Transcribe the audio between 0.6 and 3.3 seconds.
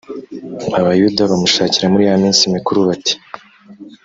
abayuda bamushakira muri ya minsi mikuru bati